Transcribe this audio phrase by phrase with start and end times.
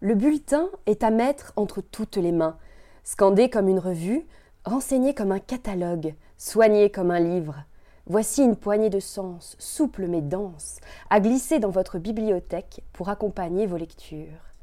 [0.00, 2.56] Le bulletin est à mettre entre toutes les mains,
[3.02, 4.28] scandé comme une revue,
[4.64, 7.64] renseigné comme un catalogue, soigné comme un livre.
[8.06, 10.76] Voici une poignée de sens, souple mais dense,
[11.10, 14.54] à glisser dans votre bibliothèque pour accompagner vos lectures.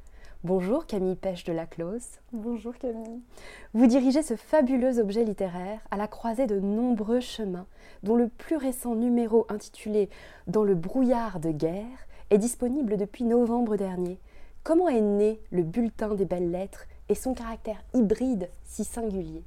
[0.45, 2.05] Bonjour Camille Pêche de la Close.
[2.31, 3.21] Bonjour Camille.
[3.73, 7.67] Vous dirigez ce fabuleux objet littéraire à la croisée de nombreux chemins,
[8.03, 10.09] dont le plus récent numéro intitulé
[10.47, 14.17] Dans le brouillard de guerre est disponible depuis novembre dernier.
[14.65, 19.43] Comment est né le bulletin des belles lettres et son caractère hybride si singulier?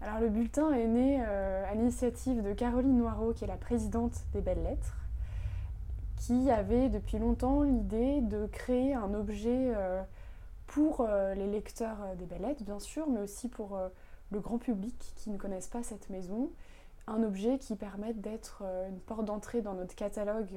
[0.00, 4.14] Alors le bulletin est né euh, à l'initiative de Caroline Noireau, qui est la présidente
[4.32, 4.96] des belles lettres
[6.16, 10.00] qui avait depuis longtemps l'idée de créer un objet euh,
[10.66, 13.78] pour euh, les lecteurs des belles bien sûr, mais aussi pour
[14.30, 16.48] le grand public qui ne connaissent pas cette maison.
[17.06, 20.56] Un objet qui permette d'être une porte d'entrée dans notre catalogue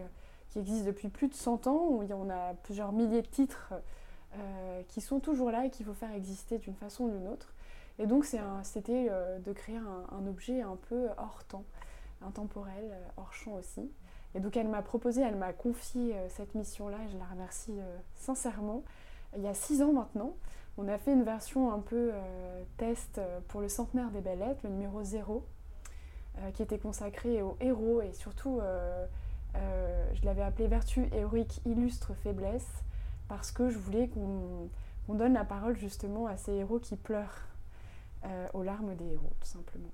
[0.52, 3.74] qui existe depuis plus de 100 ans, où on a plusieurs milliers de titres
[4.88, 7.54] qui sont toujours là et qu'il faut faire exister d'une façon ou d'une autre.
[8.00, 8.26] Et donc
[8.64, 11.66] c'était de créer un, objet un peu hors temps,
[12.22, 13.92] intemporel, hors champ aussi.
[14.34, 17.78] Et donc elle m'a proposé, elle m'a confié cette mission-là, et je la remercie
[18.16, 18.84] sincèrement
[19.38, 20.36] il y a six ans maintenant.
[20.78, 24.40] On a fait une version un peu euh, test euh, pour le centenaire des belles
[24.40, 25.46] lettres, le numéro 0,
[26.38, 28.62] euh, qui était consacré aux héros et surtout,
[29.56, 32.84] je l'avais appelé Vertu héroïque illustre faiblesse,
[33.28, 37.48] parce que je voulais qu'on donne la parole justement à ces héros qui pleurent
[38.54, 39.92] aux larmes des héros, tout simplement.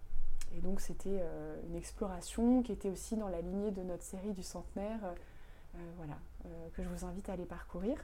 [0.55, 1.21] Et donc c'était
[1.67, 4.99] une exploration qui était aussi dans la lignée de notre série du centenaire,
[5.97, 6.17] voilà,
[6.73, 7.97] que je vous invite à aller parcourir.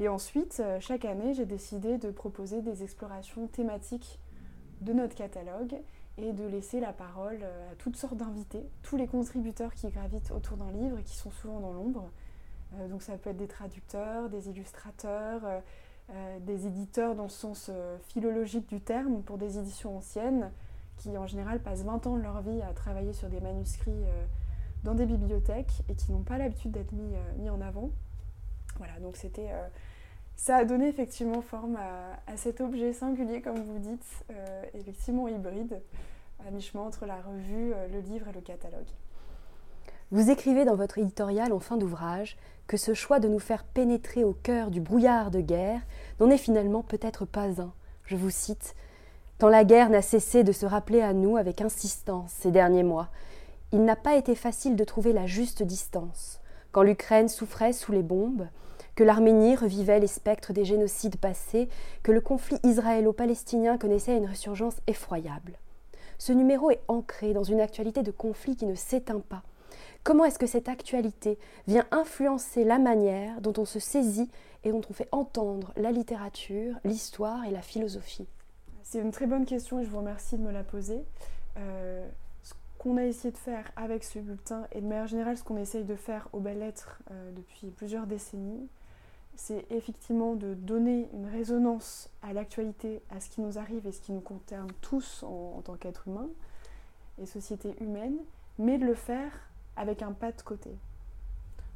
[0.00, 4.18] Et ensuite, euh, chaque année, j'ai décidé de proposer des explorations thématiques
[4.80, 5.76] de notre catalogue
[6.18, 10.30] et de laisser la parole euh, à toutes sortes d'invités, tous les contributeurs qui gravitent
[10.30, 12.10] autour d'un livre et qui sont souvent dans l'ombre.
[12.74, 15.42] Euh, donc ça peut être des traducteurs, des illustrateurs,
[16.42, 17.70] des éditeurs dans le sens
[18.08, 20.50] philologique du terme pour des éditions anciennes
[20.98, 24.04] qui en général passent 20 ans de leur vie à travailler sur des manuscrits
[24.82, 27.88] dans des bibliothèques et qui n'ont pas l'habitude d'être mis, mis en avant.
[28.76, 29.48] Voilà, donc c'était
[30.36, 35.80] ça a donné effectivement forme à, cet objet singulier, comme vous dites, euh, effectivement hybride,
[36.46, 38.88] à mi-chemin entre la revue, euh, le livre et le catalogue.
[40.10, 42.36] Vous écrivez dans votre éditorial en fin d'ouvrage
[42.66, 45.80] que ce choix de nous faire pénétrer au cœur du brouillard de guerre
[46.20, 47.72] n'en est finalement peut-être pas un.
[48.04, 48.74] Je vous cite
[49.38, 53.08] Tant la guerre n'a cessé de se rappeler à nous avec insistance ces derniers mois,
[53.72, 56.40] il n'a pas été facile de trouver la juste distance.
[56.70, 58.46] Quand l'Ukraine souffrait sous les bombes,
[58.94, 61.68] que l'Arménie revivait les spectres des génocides passés,
[62.02, 65.58] que le conflit israélo-palestinien connaissait une résurgence effroyable.
[66.18, 69.42] Ce numéro est ancré dans une actualité de conflit qui ne s'éteint pas.
[70.04, 74.30] Comment est-ce que cette actualité vient influencer la manière dont on se saisit
[74.62, 78.26] et dont on fait entendre la littérature, l'histoire et la philosophie?
[78.82, 81.02] C'est une très bonne question et je vous remercie de me la poser.
[81.56, 82.06] Euh,
[82.42, 85.56] ce qu'on a essayé de faire avec ce bulletin et de manière générale ce qu'on
[85.56, 88.68] essaye de faire aux belles lettres euh, depuis plusieurs décennies,
[89.36, 94.00] c'est effectivement de donner une résonance à l'actualité, à ce qui nous arrive et ce
[94.00, 96.28] qui nous concerne tous en, tant qu'êtres humains
[97.20, 98.16] et société humaine,
[98.58, 99.32] mais de le faire
[99.76, 100.70] avec un pas de côté,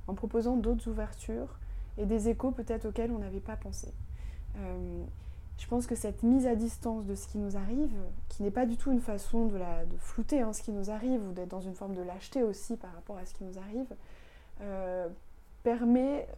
[0.07, 1.59] en proposant d'autres ouvertures
[1.97, 3.89] et des échos peut-être auxquels on n'avait pas pensé.
[4.57, 5.05] Euh,
[5.59, 7.93] je pense que cette mise à distance de ce qui nous arrive,
[8.29, 10.91] qui n'est pas du tout une façon de, la, de flouter hein, ce qui nous
[10.91, 13.59] arrive ou d'être dans une forme de lâcheté aussi par rapport à ce qui nous
[13.59, 13.87] arrive,
[14.61, 15.09] euh,
[15.65, 16.29] permet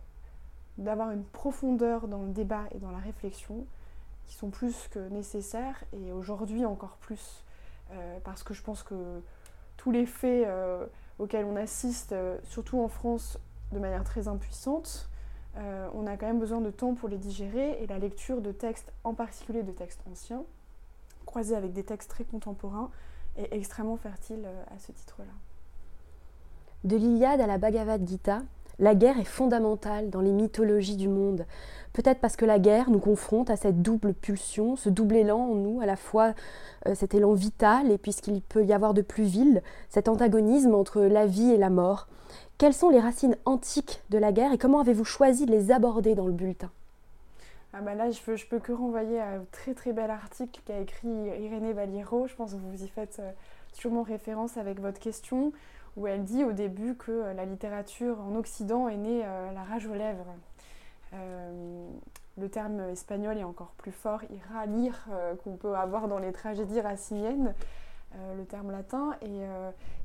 [0.81, 3.65] d'avoir une profondeur dans le débat et dans la réflexion
[4.27, 7.45] qui sont plus que nécessaires et aujourd'hui encore plus
[7.93, 9.21] euh, parce que je pense que
[9.77, 10.87] tous les faits euh,
[11.19, 13.39] auxquels on assiste, euh, surtout en France
[13.73, 15.07] de manière très impuissante,
[15.93, 18.93] on a quand même besoin de temps pour les digérer et la lecture de textes,
[19.05, 20.45] en particulier de textes anciens,
[21.27, 22.91] croisés avec des textes très contemporains,
[23.37, 25.33] est extrêmement fertile à ce titre-là.
[26.85, 28.43] De l'Iliade à la Bhagavad Gita,
[28.81, 31.47] la guerre est fondamentale dans les mythologies du monde.
[31.93, 35.55] Peut-être parce que la guerre nous confronte à cette double pulsion, ce double élan en
[35.55, 36.35] nous, à la fois
[36.87, 41.03] euh, cet élan vital et puisqu'il peut y avoir de plus vil, cet antagonisme entre
[41.03, 42.09] la vie et la mort.
[42.59, 46.15] Quelles sont les racines antiques de la guerre et comment avez-vous choisi de les aborder
[46.15, 46.71] dans le bulletin?
[47.73, 50.81] Ah bah là, je peux, peux que renvoyer à un très très bel article qu'a
[50.81, 51.09] écrit
[51.41, 52.27] Irénée Valiro.
[52.27, 53.31] Je pense que vous y faites euh,
[53.73, 55.53] sûrement référence avec votre question
[55.97, 59.63] où elle dit au début que euh, la littérature en Occident est née euh, la
[59.63, 60.35] rage aux lèvres.
[61.15, 61.89] Euh,
[62.39, 65.09] le terme espagnol est encore plus fort, iralir,
[65.45, 67.55] qu'on peut avoir dans les tragédies raciniennes.
[68.37, 69.15] le terme latin.
[69.21, 69.41] Et,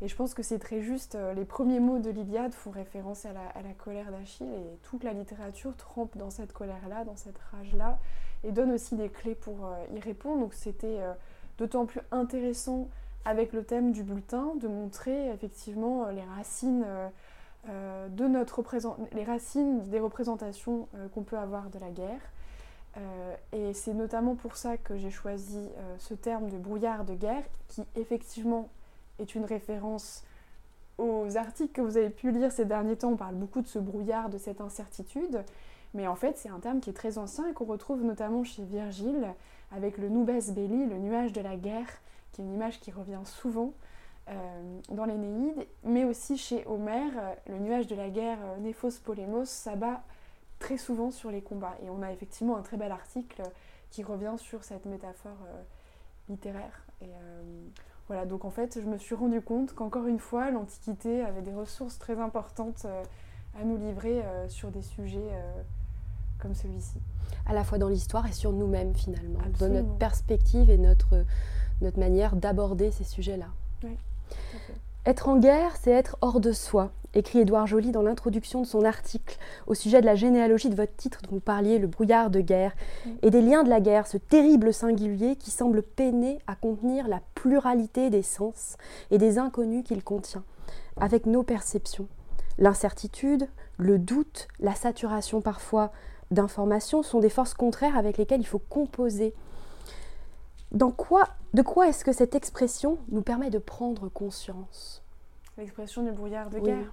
[0.02, 1.18] et, je pense que c'est très juste.
[1.36, 5.78] Les premiers mots de l'Iliade font référence à la colère d'Achille et toute la littérature
[5.78, 8.00] trempe dans cette colère-là, dans cette rage-là,
[8.44, 10.42] et donne aussi des clés pour y répondre.
[10.42, 11.00] Donc c'était
[11.58, 12.90] d'autant plus intéressant
[13.26, 16.86] avec le thème du bulletin de montrer effectivement les racines
[17.70, 18.64] euh, de notre
[19.14, 22.22] les racines des représentations euh, qu'on peut avoir de la guerre.
[22.98, 25.68] Euh, et c'est notamment pour ça que j'ai choisi
[25.98, 28.70] ce terme de brouillard de guerre, qui effectivement
[29.20, 30.24] est une référence
[30.98, 33.10] aux articles que vous avez pu lire ces derniers temps.
[33.14, 35.44] On parle beaucoup de ce brouillard, de cette incertitude.
[35.94, 38.64] Mais en fait, c'est un terme qui est très ancien et qu'on retrouve notamment chez
[38.64, 39.34] Virgile
[39.72, 41.90] avec le Nubes Belli, le nuage de la guerre,
[42.36, 43.74] qui est une image qui revient souvent
[44.28, 49.00] euh, dans l'Énéide, mais aussi chez Homère, euh, le nuage de la guerre euh, Néphos
[49.04, 50.02] Polémos s'abat
[50.60, 51.76] très souvent sur les combats.
[51.84, 53.44] Et on a effectivement un très bel article
[53.90, 55.38] qui revient sur cette métaphore
[56.28, 56.86] littéraire.
[57.02, 57.10] Et
[58.08, 61.54] voilà, donc en fait, je me suis rendu compte qu'encore une fois, l'Antiquité avait des
[61.54, 62.86] ressources très importantes
[63.60, 65.30] à nous livrer sur des sujets
[66.40, 66.98] comme celui-ci.
[67.46, 71.26] À la fois dans l'histoire et sur nous-mêmes finalement, dans notre perspective et notre,
[71.82, 73.48] notre manière d'aborder ces sujets-là.
[73.84, 73.98] Oui.
[75.06, 78.84] Être en guerre, c'est être hors de soi, écrit Édouard Joly dans l'introduction de son
[78.84, 79.38] article
[79.68, 82.76] au sujet de la généalogie de votre titre dont vous parliez, le brouillard de guerre,
[83.22, 87.22] et des liens de la guerre, ce terrible singulier qui semble peiner à contenir la
[87.36, 88.78] pluralité des sens
[89.12, 90.44] et des inconnus qu'il contient,
[90.98, 92.08] avec nos perceptions.
[92.58, 95.92] L'incertitude, le doute, la saturation parfois
[96.32, 99.36] d'informations sont des forces contraires avec lesquelles il faut composer
[100.84, 105.04] quoi, de quoi est-ce que cette expression nous permet de prendre conscience
[105.58, 106.92] L'expression du brouillard de guerre.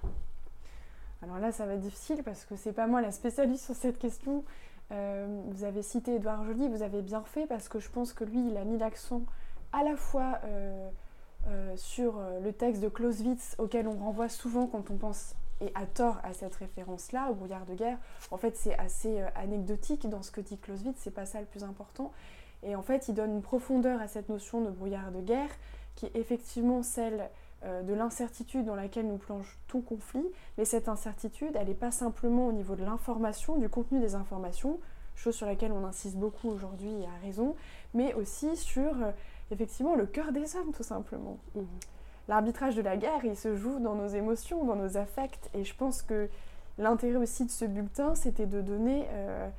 [1.21, 3.97] Alors là, ça va être difficile parce que c'est pas moi la spécialiste sur cette
[3.97, 4.43] question.
[4.91, 8.23] Euh, vous avez cité Édouard Joly, vous avez bien fait parce que je pense que
[8.23, 9.23] lui, il a mis l'accent
[9.71, 10.89] à la fois euh,
[11.47, 15.85] euh, sur le texte de Clausewitz auquel on renvoie souvent quand on pense et à
[15.85, 17.97] tort à cette référence-là, au brouillard de guerre.
[18.31, 21.63] En fait, c'est assez anecdotique dans ce que dit Clausewitz, c'est pas ça le plus
[21.63, 22.11] important.
[22.65, 25.49] Et en fait, il donne une profondeur à cette notion de brouillard de guerre,
[25.95, 27.29] qui est effectivement celle
[27.65, 30.25] euh, de l'incertitude dans laquelle nous plonge tout conflit.
[30.57, 34.79] Mais cette incertitude, elle n'est pas simplement au niveau de l'information, du contenu des informations,
[35.15, 37.55] chose sur laquelle on insiste beaucoup aujourd'hui et à raison,
[37.93, 39.11] mais aussi sur euh,
[39.51, 41.37] effectivement le cœur des hommes, tout simplement.
[41.55, 41.61] Mmh.
[42.27, 45.75] L'arbitrage de la guerre, il se joue dans nos émotions, dans nos affects, et je
[45.75, 46.29] pense que
[46.77, 49.49] l'intérêt aussi de ce bulletin, c'était de donner euh,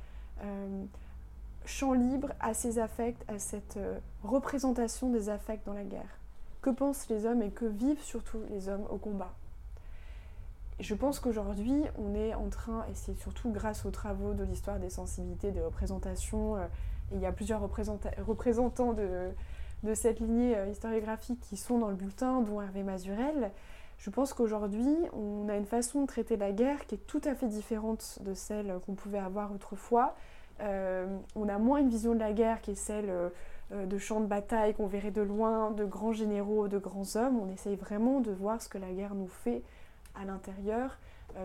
[1.65, 6.19] champ libre à ces affects, à cette euh, représentation des affects dans la guerre.
[6.61, 9.33] Que pensent les hommes et que vivent surtout les hommes au combat?
[10.79, 14.77] Je pense qu'aujourd'hui, on est en train, et c'est surtout grâce aux travaux de l'histoire
[14.77, 16.65] des sensibilités, des représentations, euh,
[17.13, 19.29] il y a plusieurs représentants de,
[19.83, 23.51] de, cette lignée euh, historiographique qui sont dans le bulletin, dont Hervé Mazurel.
[23.97, 27.35] Je pense qu'aujourd'hui, on a une façon de traiter la guerre qui est tout à
[27.35, 30.15] fait différente de celle qu'on pouvait avoir autrefois.
[30.61, 33.29] Euh, on a moins une vision de la guerre qui est celle euh,
[33.73, 37.39] euh, de champs de bataille qu'on verrait de loin, de grands généraux, de grands hommes.
[37.39, 39.63] On essaye vraiment de voir ce que la guerre nous fait
[40.19, 40.97] à l'intérieur,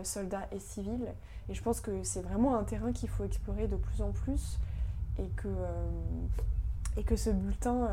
[0.03, 1.13] soldats et civils.
[1.49, 4.57] Et je pense que c'est vraiment un terrain qu'il faut explorer de plus en plus
[5.19, 5.27] et
[7.03, 7.89] que, ce bulletin,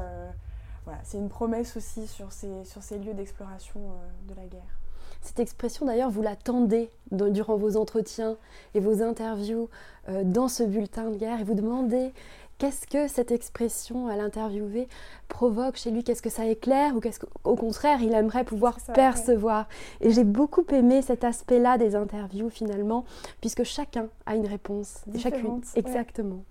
[0.85, 3.81] voilà, c'est une promesse aussi sur ces lieux d'exploration
[4.29, 4.78] de la guerre.
[5.21, 8.37] Cette expression, d'ailleurs, vous l'attendez durant vos entretiens
[8.75, 9.69] et vos interviews
[10.09, 12.13] euh, dans ce bulletin de guerre et vous demandez
[12.59, 14.89] qu'est-ce que cette expression à l'interviewé
[15.29, 19.69] provoque chez lui, qu'est-ce que ça éclaire ou qu'est-ce qu'au contraire il aimerait pouvoir percevoir.
[20.01, 23.05] Et j'ai beaucoup aimé cet aspect-là des interviews finalement,
[23.41, 25.61] puisque chacun a une réponse, chacune.
[25.77, 26.43] Exactement.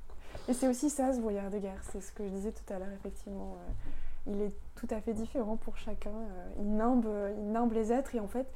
[0.48, 2.80] Et c'est aussi ça ce voyage de guerre, c'est ce que je disais tout à
[2.80, 3.58] l'heure effectivement.
[3.58, 3.72] Euh,
[4.28, 6.12] il est tout à fait différent pour chacun.
[6.12, 7.08] Euh, il nimbe,
[7.38, 8.48] il nimbe les êtres et en fait,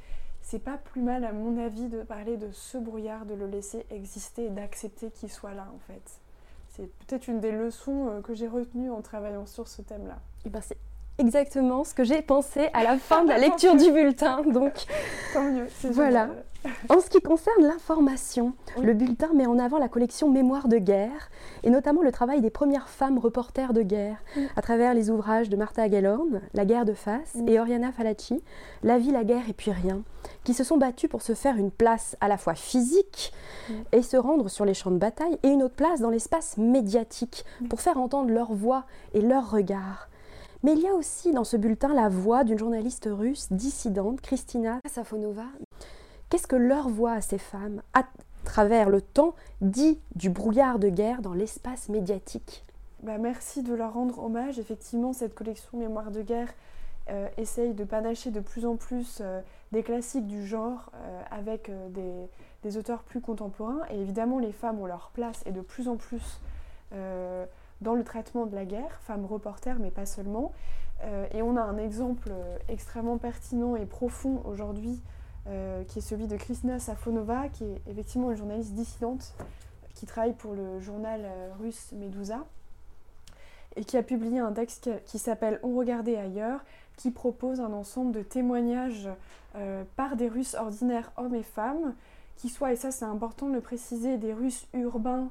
[0.41, 3.85] c'est pas plus mal à mon avis de parler de ce brouillard, de le laisser
[3.89, 6.19] exister et d'accepter qu'il soit là en fait.
[6.69, 10.19] C'est peut-être une des leçons euh, que j'ai retenues en travaillant sur ce thème-là.
[10.45, 10.61] Eh ben
[11.21, 14.41] exactement ce que j'ai pensé à la fin de la lecture du bulletin.
[14.41, 14.73] Donc,
[15.33, 15.67] tant mieux.
[15.91, 16.29] Voilà.
[16.89, 21.31] En ce qui concerne l'information, le bulletin met en avant la collection Mémoire de guerre
[21.63, 24.17] et notamment le travail des premières femmes reporters de guerre
[24.55, 28.43] à travers les ouvrages de Martha Gellhorn, La guerre de face, et Oriana Falacci,
[28.83, 30.03] La vie, la guerre et puis rien,
[30.43, 33.33] qui se sont battues pour se faire une place à la fois physique
[33.91, 37.43] et se rendre sur les champs de bataille et une autre place dans l'espace médiatique
[37.69, 38.85] pour faire entendre leur voix
[39.15, 40.10] et leur regard.
[40.63, 44.79] Mais il y a aussi dans ce bulletin la voix d'une journaliste russe dissidente, Kristina
[44.85, 45.47] Safonova.
[46.29, 48.03] Qu'est-ce que leur voix à ces femmes, à
[48.43, 52.63] travers le temps, dit du brouillard de guerre dans l'espace médiatique?
[53.01, 54.59] Bah Merci de leur rendre hommage.
[54.59, 56.53] Effectivement, cette collection Mémoire de guerre
[57.37, 59.21] essaye de panacher de plus en plus
[59.71, 60.91] des classiques du genre
[61.31, 62.29] avec des,
[62.63, 63.81] des, auteurs plus contemporains.
[63.89, 66.39] Et évidemment, les femmes ont leur place et de plus en plus
[67.81, 70.53] dans le traitement de la guerre, femmes reporters, mais pas seulement.
[71.03, 75.01] Euh, et on a un exemple euh, extrêmement pertinent et profond aujourd'hui,
[75.47, 79.33] euh, qui est celui de Kristina Safonova, qui est effectivement une journaliste dissidente,
[79.95, 81.27] qui travaille pour le journal
[81.59, 82.45] russe Medusa,
[83.75, 86.63] et qui a publié un texte qui s'appelle On regardait ailleurs,
[86.97, 89.09] qui propose un ensemble de témoignages
[89.95, 91.93] par des Russes ordinaires, hommes et femmes,
[92.37, 95.29] qui soient, et ça c'est important de le préciser, des Russes urbains,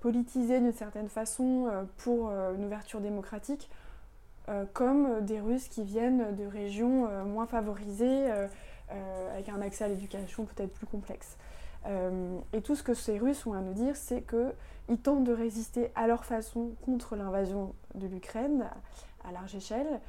[0.00, 3.68] politisés d'une certaine façon pour une ouverture démocratique,
[4.50, 8.48] euh, comme des Russes qui viennent de régions euh, moins favorisées, euh,
[9.32, 11.36] avec un accès à l'éducation peut-être plus complexe.
[12.52, 15.92] et tout ce que ces Russes ont à nous dire, c'est qu'ils tentent de résister
[15.94, 18.68] à leur façon contre l'invasion de l'Ukraine
[19.24, 20.00] à large échelle,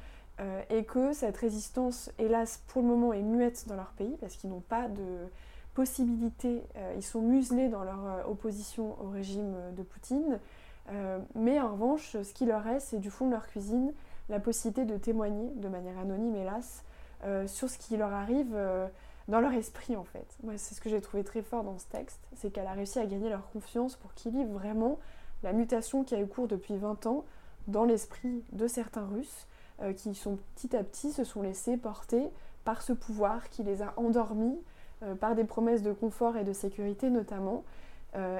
[0.68, 4.50] et que cette résistance, hélas, pour le moment, est muette dans leur pays, parce qu'ils
[4.50, 5.28] n'ont pas de
[5.74, 6.62] possibilité,
[6.96, 10.38] ils sont muselés dans leur opposition au régime de Poutine,
[11.34, 13.92] mais en revanche, ce qui leur reste, c'est du fond de leur cuisine
[14.28, 16.84] la possibilité de témoigner de manière anonyme, hélas,
[17.24, 18.88] euh, sur ce qui leur arrive euh,
[19.28, 20.26] dans leur esprit en fait.
[20.56, 23.06] C'est ce que j'ai trouvé très fort dans ce texte, c'est qu'elle a réussi à
[23.06, 24.98] gagner leur confiance pour qu'ils vivent vraiment
[25.42, 27.24] la mutation qui a eu cours depuis 20 ans
[27.68, 29.46] dans l'esprit de certains Russes
[29.82, 32.30] euh, qui sont petit à petit se sont laissés porter
[32.64, 34.58] par ce pouvoir qui les a endormis
[35.20, 37.64] par des promesses de confort et de sécurité notamment,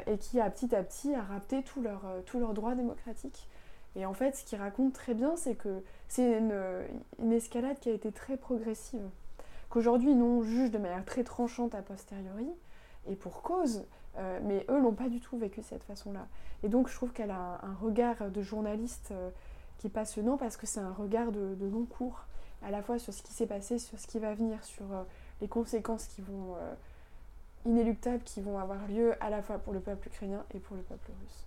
[0.07, 2.05] et qui a petit à petit a rapté tous leurs
[2.35, 3.49] leur droits démocratiques.
[3.97, 7.93] Et en fait, ce qu'il raconte très bien, c'est que c'est une, escalade qui a
[7.93, 9.03] été très progressive.
[9.69, 12.49] Qu'aujourd'hui, nous, on juge de manière très tranchante a posteriori,
[13.07, 13.85] et pour cause,
[14.19, 16.27] euh, mais eux l'ont pas du tout vécu de cette façon-là.
[16.63, 19.31] Et donc, je trouve qu'elle a un, regard de journaliste euh,
[19.79, 22.27] qui est passionnant parce que c'est un regard de, long cours,
[22.63, 25.03] à la fois sur ce qui s'est passé, sur ce qui va venir, sur euh,
[25.43, 26.57] les conséquences qui vont
[27.67, 30.83] inéluctables qui vont avoir lieu à la fois pour le peuple ukrainien et pour le
[30.83, 31.47] peuple russe.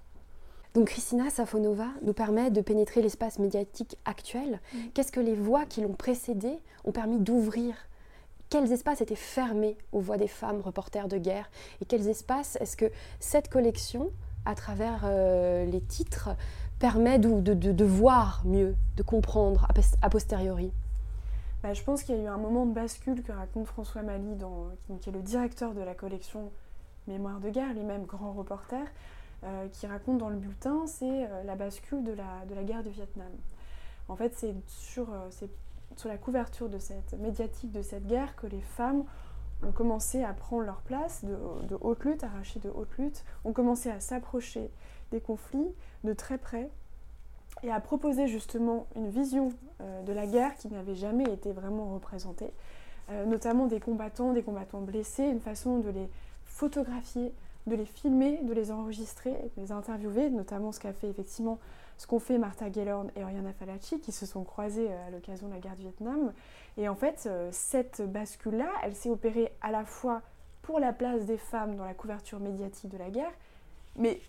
[0.73, 4.59] Donc Christina Safonova nous permet de pénétrer l'espace médiatique actuel.
[4.73, 4.77] Mm.
[4.93, 7.75] Qu'est-ce que les voix qui l'ont précédé ont permis d'ouvrir?
[8.49, 11.49] Quels espaces étaient fermés aux voix des femmes reporters de guerre?
[11.81, 14.11] Et quels espaces est-ce que cette collection,
[14.45, 16.29] à travers euh, les titres,
[16.77, 19.67] permet de, voir mieux, de comprendre
[20.01, 20.71] a posteriori?
[21.65, 24.37] Bah, je pense qu'il y a eu un moment de bascule que raconte François Mali,
[25.01, 26.51] qui est le directeur de la collection
[27.07, 28.85] Mémoire de guerre, les mêmes grands reporters,
[29.43, 32.83] euh, qui raconte dans le bulletin, c'est euh, la bascule de la, de la guerre
[32.83, 33.31] du Vietnam.
[34.09, 35.27] En fait, c'est sur, euh,
[35.95, 39.03] sur la couverture de cette médiatique de cette guerre que les femmes
[39.63, 41.35] ont commencé à prendre leur place de,
[41.67, 44.69] de haute lutte, arrachées de haute lutte, ont commencé à s'approcher
[45.11, 46.69] des conflits de très près
[47.63, 52.51] et à proposer justement une vision de la guerre qui n'avait jamais été vraiment représentée,
[53.25, 56.09] notamment des combattants, des combattants blessés, une façon de les
[56.45, 57.33] photographier,
[57.67, 61.59] de les filmer, de les enregistrer, de les interviewer, notamment ce qu'a fait effectivement
[61.97, 65.47] ce qu'ont fait Martha Gellhorn et Oriana Falaci, qui se sont croisés euh, à l'occasion
[65.47, 66.33] de la guerre du Vietnam.
[66.77, 70.21] Et en fait, euh, cette bascule-là, elle s'est opérée à la fois
[70.61, 73.31] pour la place des femmes dans la couverture médiatique de la guerre,
[73.95, 74.19] mais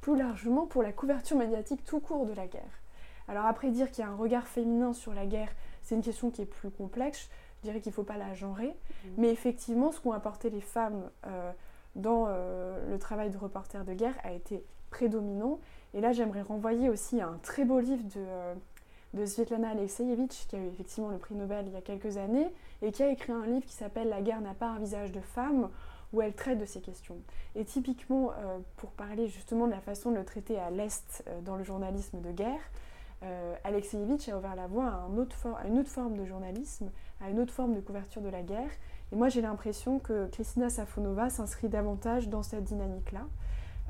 [0.00, 2.80] plus largement pour la couverture médiatique tout court de la guerre.
[3.28, 5.50] Alors après dire qu'il y a un regard féminin sur la guerre,
[5.82, 7.28] c'est une question qui est plus complexe.
[7.58, 8.68] Je dirais qu'il ne faut pas la genrer.
[8.68, 9.08] Mmh.
[9.18, 11.52] Mais effectivement, ce qu'ont apporté les femmes euh,
[11.94, 15.60] dans euh, le travail de reporter de guerre a été prédominant.
[15.94, 18.54] Et là, j'aimerais renvoyer aussi à un très beau livre de, euh,
[19.14, 22.52] de Svetlana Alexeyevich, qui a eu effectivement le prix Nobel il y a quelques années,
[22.82, 25.20] et qui a écrit un livre qui s'appelle La guerre n'a pas un visage de
[25.20, 25.68] femme,
[26.12, 27.16] où elle traite de ces questions.
[27.54, 31.56] Et typiquement, euh, pour parler justement de la façon de le traiter à l'Est dans
[31.56, 32.60] le journalisme de guerre,
[33.64, 35.06] Alexeyevich a ouvert la voie à,
[35.66, 36.90] une autre forme de journalisme,
[37.20, 38.70] à une autre forme de couverture de la guerre,
[39.12, 43.26] et moi, j'ai l'impression que Christina Safonova s'inscrit davantage dans cette dynamique-là,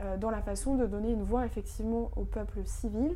[0.00, 3.15] euh, dans la façon de donner une voix effectivement au peuple civil,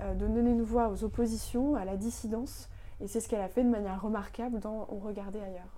[0.00, 2.68] euh, de donner une voix aux oppositions, à la dissidence.
[3.00, 5.75] Et c'est ce qu'elle a fait de manière remarquable dans On regardait ailleurs.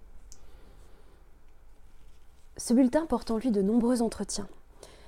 [2.58, 4.48] Ce bulletin porte en lui de nombreux entretiens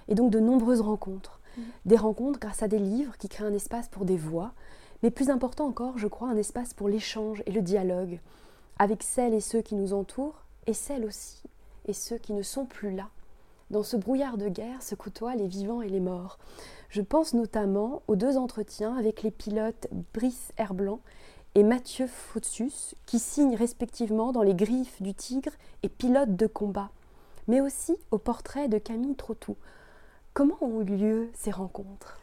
[0.08, 1.40] et donc de nombreuses rencontres.
[1.56, 1.62] Mmh.
[1.84, 4.52] Des rencontres grâce à des livres qui créent un espace pour des voix,
[5.02, 8.20] mais plus important encore, je crois, un espace pour l'échange et le dialogue
[8.80, 11.42] avec celles et ceux qui nous entourent et celles aussi,
[11.86, 13.10] et ceux qui ne sont plus là.
[13.70, 16.38] Dans ce brouillard de guerre se côtoient les vivants et les morts.
[16.88, 21.00] Je pense notamment aux deux entretiens avec les pilotes Brice Herblanc
[21.54, 25.52] et Mathieu Fautus, qui signent respectivement dans les griffes du tigre
[25.82, 26.88] et pilote de combat,
[27.48, 29.56] mais aussi au portrait de Camille Trottou.
[30.34, 32.20] Comment ont eu lieu ces rencontres?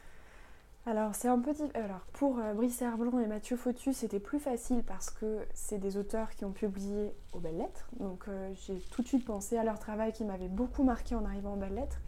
[0.88, 1.42] Alors c'est un.
[1.74, 5.98] Alors pour euh, Brice Herblanc et Mathieu Fautu, c'était plus facile parce que c'est des
[5.98, 7.90] auteurs qui ont publié aux Belles Lettres.
[8.00, 11.26] Donc euh, j'ai tout de suite pensé à leur travail qui m'avait beaucoup marqué en
[11.26, 12.00] arrivant aux Belles Lettres.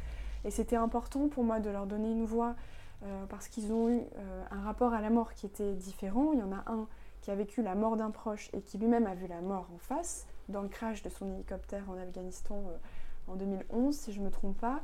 [0.46, 2.56] Et c'était important pour moi de leur donner une voix
[3.04, 4.02] euh, parce qu'ils ont eu
[4.50, 6.32] un rapport à la mort qui était différent.
[6.32, 6.88] Il y en a un
[7.20, 9.78] qui a vécu la mort d'un proche et qui lui-même a vu la mort en
[9.78, 12.64] face dans le crash de son hélicoptère en Afghanistan
[13.32, 14.82] en 2011, si je ne me trompe pas.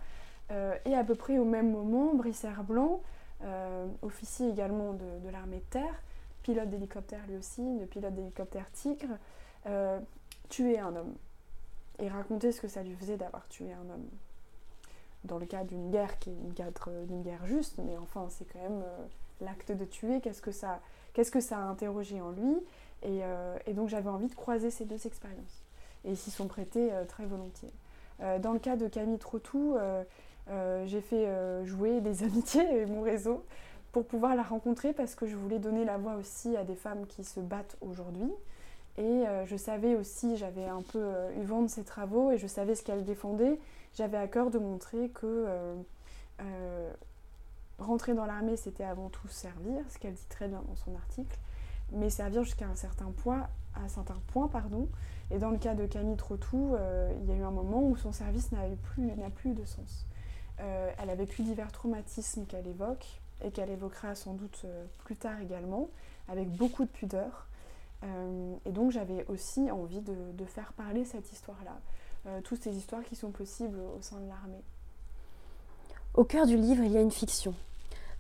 [0.86, 3.02] et à peu près au même moment, Brice Herblanc
[3.44, 5.94] euh, officier également de, l'armée de terre,
[6.42, 9.18] pilote d'hélicoptère lui aussi, de pilote d'hélicoptère Tigre,
[9.66, 10.00] euh,
[10.48, 11.14] tuer un homme
[12.00, 14.08] et raconter ce que ça lui faisait d'avoir tué un homme.
[15.26, 16.54] Dans le cas d'une guerre qui est une
[17.24, 19.06] guerre, juste, mais enfin c'est quand même euh,
[19.42, 20.80] l'acte de tuer, qu'est-ce que ça,
[21.14, 22.56] qu'est-ce que ça a interrogé en lui
[23.04, 23.22] et,
[23.68, 25.64] et donc j'avais envie de croiser ces deux expériences.
[26.06, 27.72] Et ils s'y sont prêtés très volontiers.
[28.20, 29.76] Dans le cas de Camille Trottou,
[30.50, 33.44] euh, j'ai fait euh, jouer des amitiés et mon réseau
[33.92, 37.06] pour pouvoir la rencontrer parce que je voulais donner la voix aussi à des femmes
[37.08, 38.32] qui se battent aujourd'hui.
[38.98, 42.48] Et euh, je savais aussi, j'avais un peu eu vent de ses travaux et je
[42.48, 43.60] savais ce qu'elle défendait.
[43.94, 45.46] J'avais à cœur de montrer que
[47.78, 51.38] rentrer dans l'armée, c'était avant tout servir, ce qu'elle dit très bien dans son article,
[51.92, 54.88] mais servir jusqu'à un certain point, à certain point, pardon.
[55.32, 56.76] Et dans le cas de Camille Trottou,
[57.20, 58.62] il y a eu un moment où son service n'a
[58.94, 60.06] plus, plus de sens.
[60.62, 63.06] Euh, elle a vécu divers traumatismes qu'elle évoque
[63.44, 65.90] et qu'elle évoquera sans doute euh, plus tard également,
[66.30, 67.48] avec beaucoup de pudeur.
[68.04, 71.76] Euh, et donc j'avais aussi envie de, faire parler cette histoire-là,
[72.44, 74.64] toutes ces histoires qui sont possibles au sein de l'armée.
[76.14, 77.54] Au cœur du livre, il y a une fiction.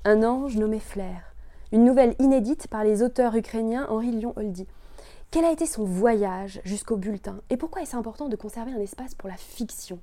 [0.03, 1.33] Un ange nommé Flair,
[1.71, 4.67] une nouvelle inédite par les auteurs ukrainiens Henri Lyon-Holdy.
[5.31, 9.15] Quel a été son voyage jusqu'au bulletin et pourquoi est-ce important de conserver un espace
[9.15, 9.99] pour la fiction?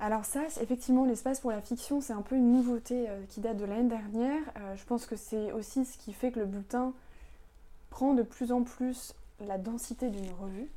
[0.00, 3.56] Alors ça, effectivement, l'espace pour la fiction, c'est un peu une nouveauté euh, qui date
[3.56, 4.42] de l'année dernière.
[4.56, 6.92] Euh, je pense que c'est aussi ce qui fait que le bulletin
[7.90, 10.70] prend de plus en plus la densité d'une revue.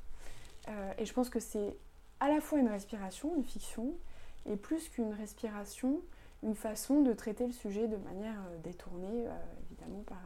[0.70, 1.78] Euh, et je pense que c'est
[2.20, 3.94] à la fois une respiration, une fiction,
[4.48, 6.02] et plus qu'une respiration,
[6.42, 9.26] une façon de traiter le sujet de manière détournée,
[9.70, 10.18] évidemment par,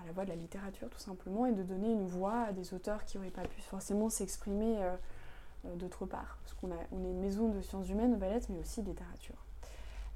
[0.00, 2.74] par, la voie de la littérature tout simplement, et de donner une voix à des
[2.74, 4.96] auteurs qui n'auraient pas pu forcément s'exprimer euh,
[5.76, 8.88] d'autre part, parce qu'on on est une maison de sciences humaines, ballettes, mais aussi de
[8.88, 9.44] littérature.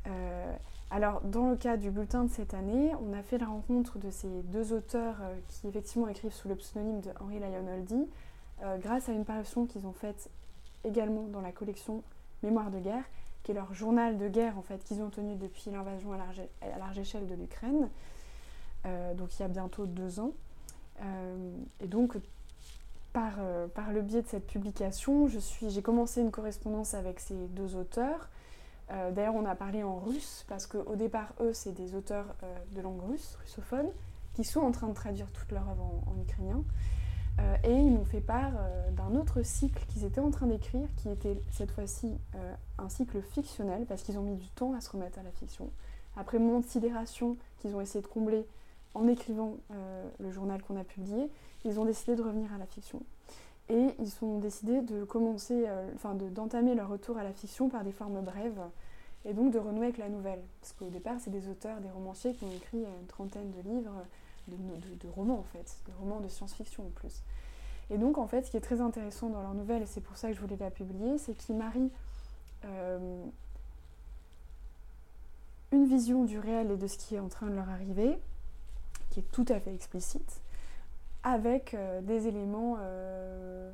[0.07, 0.57] Euh,
[0.91, 4.11] alors, dans le cas du bulletin de cette année, on a fait la rencontre de
[4.11, 8.07] ces deux auteurs euh, qui effectivement écrivent sous le pseudonyme de Henri Lionoldi,
[8.79, 10.31] grâce à une parution qu'ils ont faite
[10.85, 12.03] également dans la collection
[12.43, 13.05] Mémoire de guerre,
[13.43, 16.43] qui est leur journal de guerre en fait qu'ils ont tenu depuis l'invasion à large,
[16.61, 17.89] à large échelle de l'Ukraine,
[19.17, 20.33] donc il y a bientôt deux ans.
[21.81, 22.17] et donc
[23.17, 28.29] euh, par, le biais de cette publication, j'ai commencé une correspondance avec ces deux auteurs.
[28.91, 32.57] Euh, d'ailleurs, on a parlé en russe parce qu'au départ, eux, c'est des auteurs euh,
[32.75, 33.87] de langue russe, russophone,
[34.35, 36.65] qui sont en train de traduire toute leur œuvre en, ukrainien.
[37.63, 38.53] et ils m'ont fait part
[38.93, 42.13] d'un autre cycle qu'ils étaient en train d'écrire, qui était cette fois-ci
[42.79, 45.71] un cycle fictionnel, parce qu'ils ont mis du temps à se remettre à la fiction.
[46.17, 48.45] Après mon sidération qu'ils ont essayé de combler
[48.95, 49.57] en écrivant
[50.21, 51.29] le journal qu'on a publié,
[51.65, 53.03] ils ont décidé de revenir à la fiction.
[53.71, 55.91] Et ils ont décidé de commencer, euh,
[56.31, 58.61] d'entamer leur retour à la fiction par des formes brèves,
[59.25, 60.43] et donc de renouer avec la nouvelle.
[60.61, 64.05] Parce qu'au départ, c'est des auteurs, des romanciers qui ont écrit une trentaine de livres,
[64.49, 67.23] de, romans en fait, de romans de science-fiction en plus.
[67.89, 70.19] Et donc en fait, ce qui est très intéressant dans leur nouvelle, et c'est pour
[70.19, 71.91] ça que je voulais la publier, c'est qu'ils marient
[72.67, 73.25] euh,
[75.73, 78.19] une vision du réel et de ce qui est en train de leur arriver,
[79.15, 80.41] qui est tout à fait explicite,
[81.23, 83.71] avec euh, des éléments euh,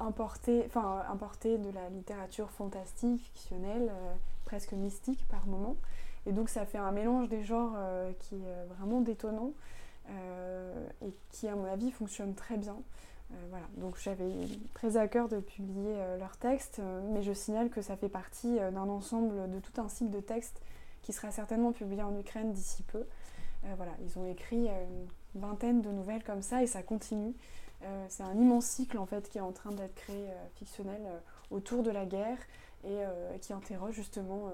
[0.00, 5.76] importés, enfin, importés de la littérature fantastique, fictionnelle, euh, presque mystique par moments.
[6.26, 7.76] Et donc ça fait un mélange des genres
[8.18, 9.52] qui est vraiment détonnant
[11.00, 12.76] et qui, à mon avis, fonctionne très bien.
[13.50, 14.32] voilà, donc j'avais
[14.74, 16.80] très à cœur de publier leurs textes,
[17.12, 20.60] mais je signale que ça fait partie d'un ensemble de tout un cycle de textes
[21.02, 23.04] qui sera certainement publié en Ukraine d'ici peu.
[23.76, 24.68] Voilà, ils ont écrit
[25.34, 27.34] vingtaine de nouvelles comme ça et ça continue.
[27.84, 31.00] Euh, c'est un immense cycle en fait qui est en train d'être créé euh, fictionnel
[31.06, 31.18] euh,
[31.50, 32.38] autour de la guerre
[32.84, 33.00] et
[33.40, 34.48] qui interroge justement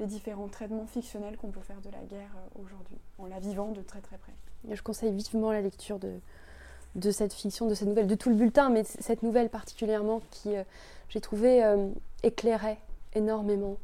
[0.00, 3.80] les différents traitements fictionnels qu'on peut faire de la guerre aujourd'hui, en la vivant de
[3.80, 4.32] très très près.
[4.68, 6.18] Je conseille vivement la lecture de,
[6.96, 10.54] de cette fiction, de cette nouvelle, de tout le bulletin, mais cette nouvelle particulièrement qui,
[11.10, 11.62] j'ai trouvé,
[12.24, 12.78] éclairait
[13.14, 13.76] énormément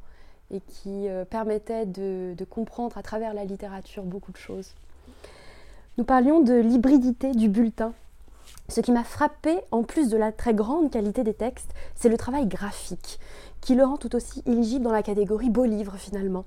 [0.50, 4.74] et qui permettait de, de, comprendre à travers la littérature beaucoup de choses.
[5.98, 7.92] Nous parlions de l'hybridité du bulletin.
[8.68, 12.16] Ce qui m'a frappé, en plus de la très grande qualité des textes, c'est le
[12.16, 13.18] travail graphique,
[13.60, 16.44] qui le rend tout aussi éligible dans la catégorie beau livre finalement,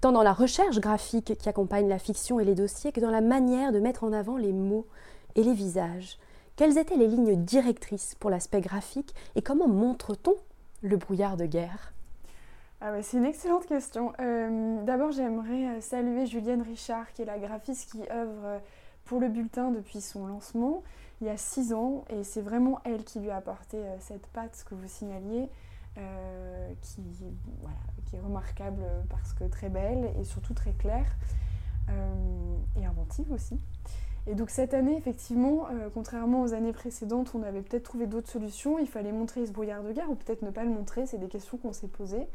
[0.00, 3.20] tant dans la recherche graphique qui accompagne la fiction et les dossiers que dans la
[3.20, 4.86] manière de mettre en avant les mots
[5.34, 6.18] et les visages.
[6.54, 10.36] Quelles étaient les lignes directrices pour l'aspect graphique et comment montre-t-on
[10.82, 11.92] le brouillard de guerre?
[12.88, 14.12] Ah c'est une excellente question.
[14.20, 18.58] Euh, d'abord, j'aimerais euh, saluer Julienne Richard, qui est la graphiste qui œuvre euh,
[19.06, 20.84] pour le bulletin depuis son lancement
[21.20, 24.66] il y a six ans, et c'est vraiment elle qui lui a apporté cette patte
[24.68, 25.48] que vous signaliez,
[26.82, 27.00] qui,
[28.12, 31.16] est remarquable parce que très belle et surtout très claire
[31.88, 33.58] et inventive aussi.
[34.26, 38.78] Et donc cette année, effectivement, contrairement aux années précédentes, on avait peut-être trouvé d'autres solutions.
[38.78, 41.06] Il fallait montrer ce brouillard de guerre ou peut-être ne pas le montrer.
[41.06, 42.28] C'est des questions qu'on s'est posées.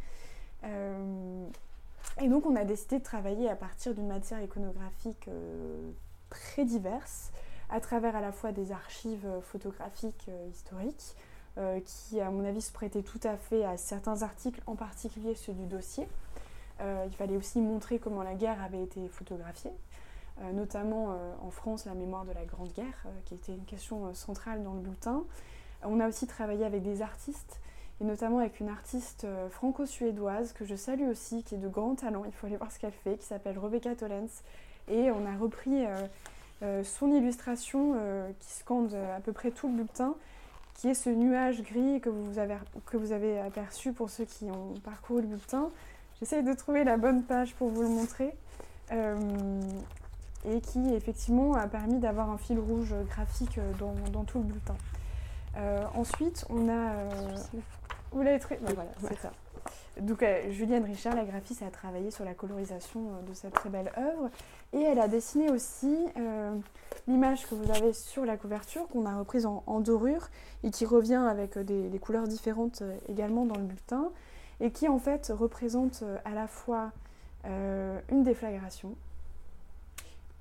[0.63, 1.47] Euh,
[2.19, 5.91] et donc on a décidé de travailler à partir d'une matière iconographique euh,
[6.29, 7.31] très diverse,
[7.69, 11.15] à travers à la fois des archives photographiques euh, historiques,
[11.83, 15.51] qui à mon avis se prêtaient tout à fait à certains articles, en particulier ceux
[15.51, 16.07] du dossier.
[16.79, 19.73] il fallait aussi montrer comment la guerre avait été photographiée,
[20.53, 24.75] notamment en France la mémoire de la Grande Guerre, qui était une question centrale dans
[24.75, 25.25] le bulletin.
[25.83, 27.59] On a aussi travaillé avec des artistes
[28.01, 31.93] et notamment avec une artiste euh, franco-suédoise que je salue aussi, qui est de grand
[31.95, 34.41] talent, il faut aller voir ce qu'elle fait, qui s'appelle Rebecca Tollens.
[34.89, 36.07] Et on a repris euh,
[36.63, 37.95] euh, son illustration
[38.39, 40.15] qui scande à peu près tout le bulletin,
[40.73, 42.39] qui est ce nuage gris que vous
[43.13, 45.69] avez, aperçu pour ceux qui ont parcouru le bulletin.
[46.19, 48.33] J'essaye de trouver la bonne page pour vous le montrer.
[50.43, 54.75] et qui effectivement a permis d'avoir un fil rouge graphique dans tout le bulletin.
[55.93, 56.93] ensuite, on a
[58.11, 59.31] vous l'avez trouvé ben Voilà, c'est ça.
[59.99, 63.69] Donc euh, Julienne Richard, la graphiste, a travaillé sur la colorisation euh, de cette très
[63.69, 64.29] belle œuvre
[64.73, 66.55] et elle a dessiné aussi euh,
[67.07, 70.29] l'image que vous avez sur la couverture qu'on a reprise en, dorure
[70.63, 74.11] et qui revient avec des, couleurs différentes également dans le bulletin
[74.59, 76.91] et qui en fait représente à la fois
[77.43, 78.95] une déflagration,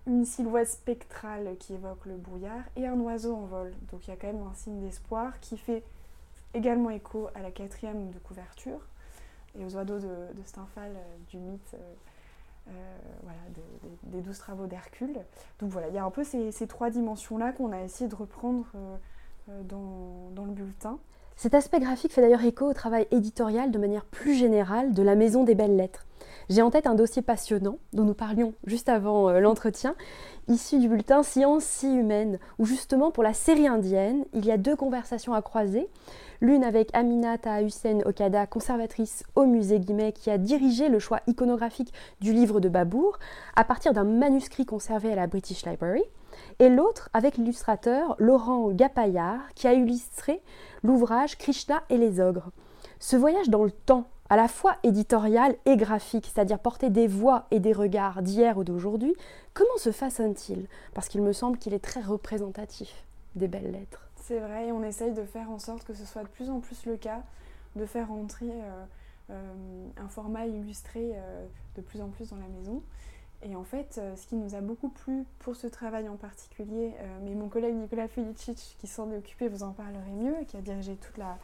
[0.06, 3.72] une silhouette spectrale qui évoque le brouillard et un oiseau en vol.
[3.90, 5.82] Donc il y a quand même un signe d'espoir qui fait
[6.54, 8.80] également écho à la quatrième de couverture
[9.58, 10.42] et aux oiseaux de, de
[10.78, 11.94] euh, du mythe euh,
[12.68, 13.32] euh,
[14.04, 15.18] des douze travaux d'Hercule.
[15.58, 18.66] Donc voilà, il y a un peu ces, trois dimensions-là qu'on a essayé de reprendre
[19.48, 20.98] dans, le bulletin.
[21.42, 25.14] Cet aspect graphique fait d'ailleurs écho au travail éditorial de manière plus générale de la
[25.14, 26.04] Maison des Belles Lettres.
[26.50, 29.94] J'ai en tête un dossier passionnant dont nous parlions juste avant l'entretien,
[30.48, 34.58] issu du bulletin Science si humaine, où justement pour la série indienne, il y a
[34.58, 35.88] deux conversations à croiser
[36.42, 41.94] l'une avec Aminata Hussein Okada, conservatrice au musée Guimet, qui a dirigé le choix iconographique
[42.20, 43.18] du livre de Babour
[43.56, 46.02] à partir d'un manuscrit conservé à la British Library,
[46.58, 50.42] et l'autre avec l'illustrateur Laurent Gapayard, qui a illustré
[50.82, 52.50] l'ouvrage Krishna et les ogres.
[52.98, 57.46] Ce voyage dans le temps, à la fois éditorial et graphique, c'est-à-dire porter des voix
[57.50, 59.14] et des regards d'hier ou d'aujourd'hui,
[59.54, 60.66] comment se façonne-t-il?
[60.94, 64.08] Parce qu'il me semble qu'il est très représentatif des belles lettres.
[64.16, 66.86] C'est vrai, on essaye de faire en sorte que ce soit de plus en plus
[66.86, 67.22] le cas,
[67.74, 68.84] de faire entrer euh,
[69.30, 72.82] euh, un format illustré euh, de plus en plus dans la maison.
[73.42, 77.34] Et en fait, ce qui nous a beaucoup plu pour ce travail en particulier, mais
[77.34, 80.94] mon collègue Nicolas Felicic, qui s'en est occupé, vous en parlerait mieux, qui a dirigé
[80.96, 81.38] toute la,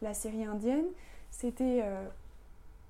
[0.00, 0.86] la série indienne,
[1.30, 1.84] c'était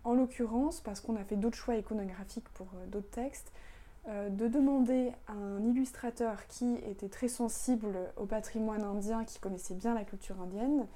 [0.04, 3.52] en l'occurrence, parce qu'on a fait d'autres choix iconographiques pour d'autres textes,
[4.08, 9.74] euh, de demander à un illustrateur qui était très sensible au patrimoine indien, qui connaissait
[9.74, 10.86] bien la culture indienne,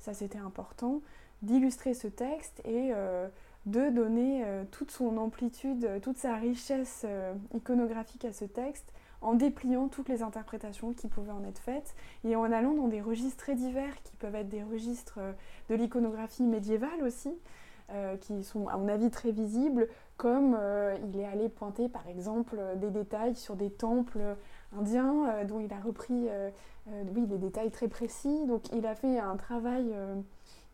[0.00, 1.00] ça c'était important,
[1.40, 3.26] d'illustrer ce texte et euh,
[3.66, 7.06] de donner euh, toute son amplitude, toute sa richesse
[7.54, 11.94] iconographique à ce texte en dépliant toutes les interprétations qui pouvaient en être faites
[12.24, 15.18] et en allant dans des registres très divers qui peuvent être des registres
[15.68, 17.32] de l'iconographie médiévale aussi,
[18.20, 22.60] qui sont à mon avis très visibles, comme euh, il est allé pointer par exemple
[22.76, 24.36] des détails sur des temples
[24.76, 26.50] indiens euh, dont il a repris euh,
[27.14, 28.44] oui, des détails très précis.
[28.46, 29.94] Donc il a fait un travail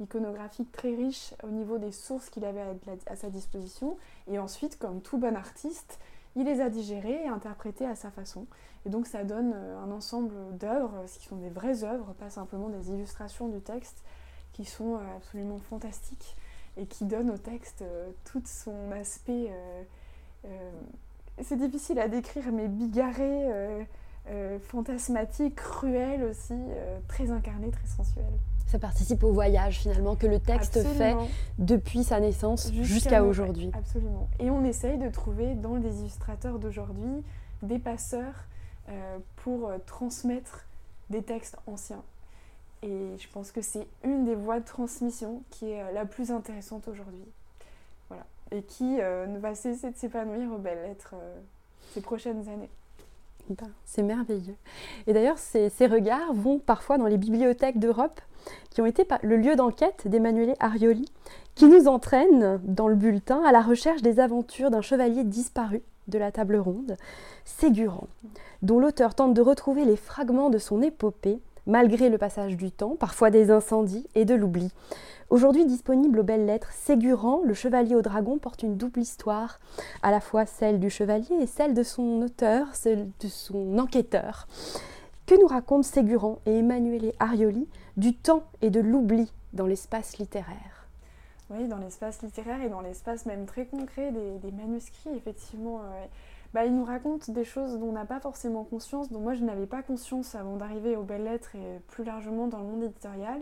[0.00, 2.62] iconographique très riche au niveau des sources qu'il avait
[3.07, 3.96] à, sa disposition.
[4.28, 5.98] Et ensuite, comme tout bon artiste,
[6.37, 8.46] il les a digérées et interprétées à sa façon.
[8.87, 12.90] Et donc ça donne un ensemble d'œuvres, qui sont des vraies œuvres, pas simplement des
[12.90, 14.02] illustrations du texte,
[14.52, 16.37] qui sont absolument fantastiques
[16.76, 19.48] et qui donne au texte euh, tout son aspect.
[19.50, 19.83] Euh,
[20.46, 20.70] euh,
[21.42, 23.87] c'est difficile à décrire, mais bigarré,
[24.68, 26.54] fantasmatique, cruel aussi,
[27.09, 28.24] très incarné, très sensuel.
[28.66, 31.14] Ça participe au voyage finalement que le texte fait
[31.59, 33.70] depuis sa naissance jusqu'à aujourd'hui.
[33.74, 34.29] Absolument.
[34.40, 37.22] Et on essaye de trouver dans les illustrateurs d'aujourd'hui
[37.62, 38.46] des passeurs
[39.37, 40.66] pour transmettre
[41.11, 42.03] des textes anciens.
[42.83, 46.88] Et je pense que c'est une des voies de transmission qui est la plus intéressante
[46.88, 47.24] aujourd'hui.
[48.09, 48.24] Voilà.
[48.50, 51.14] Et qui ne va cesser de s'épanouir aux belles lettres
[51.94, 52.70] ces prochaines années.
[53.50, 54.57] Ben, c'est merveilleux.
[55.07, 58.20] Et d'ailleurs, ces, regards vont parfois dans les bibliothèques d'Europe,
[58.70, 61.07] qui ont été le lieu d'enquête d'Emmanuele Arioli,
[61.54, 66.18] qui nous entraîne dans le bulletin à la recherche des aventures d'un chevalier disparu de
[66.18, 66.96] la table ronde,
[67.44, 68.09] Ségurant,
[68.62, 72.96] dont l'auteur tente de retrouver les fragments de son épopée, malgré le passage du temps,
[72.98, 74.70] parfois des incendies et de l'oubli.
[75.30, 79.61] Aujourd'hui disponible aux belles lettres, Ségurant, le chevalier au dragon, porte une double histoire,
[80.02, 84.46] à la fois celle du chevalier et celle de son auteur, celle de son enquêteur.
[85.26, 90.87] Que nous racontent Ségurant et Emmanuele Arioli du temps et de l'oubli dans l'espace littéraire
[91.50, 95.80] Oui, dans l'espace littéraire et dans l'espace même très concret des, manuscrits, effectivement.
[95.80, 96.04] Euh,
[96.52, 99.42] bah, il nous raconte des choses dont on n'a pas forcément conscience, dont moi je
[99.42, 103.40] n'avais pas conscience avant d'arriver aux belles lettres et plus largement dans le monde éditorial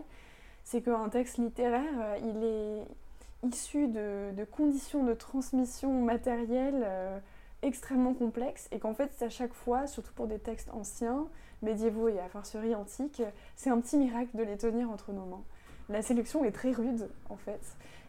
[0.63, 7.19] c'est qu'un texte littéraire, euh, il est issu de, conditions de transmission matérielle euh,
[7.61, 11.27] extrêmement complexes et qu'en fait, à chaque fois, surtout pour des textes anciens,
[11.63, 13.23] médiévaux et à fortiori antiques,
[13.55, 15.43] c'est un petit miracle de les tenir entre nos mains.
[15.89, 17.61] La sélection est très rude, en fait.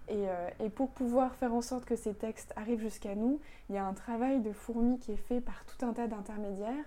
[0.09, 3.41] Et, euh, et, pour pouvoir faire en sorte que ces textes arrivent jusqu'à nous,
[3.71, 6.85] il y a un travail de fourmi qui est fait par tout un tas d'intermédiaires